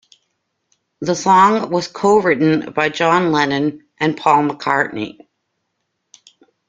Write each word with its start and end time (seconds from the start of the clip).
The 1.01 1.13
song 1.13 1.69
was 1.69 1.87
co-written 1.87 2.71
by 2.73 2.89
John 2.89 3.31
Lennon 3.31 3.85
and 3.99 4.17
Paul 4.17 4.47
McCartney. 4.47 5.19